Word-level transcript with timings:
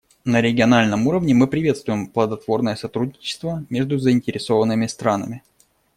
На 0.25 0.41
региональном 0.41 1.05
уровне 1.05 1.35
мы 1.35 1.45
приветствуем 1.45 2.07
плодотворное 2.07 2.75
сотрудничество 2.75 3.63
между 3.69 3.99
заинтересованными 3.99 4.87
странами. 4.87 5.43